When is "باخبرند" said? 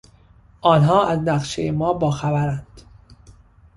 1.93-2.81